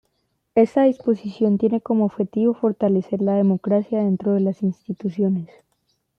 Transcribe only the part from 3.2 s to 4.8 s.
la democracia dentro de las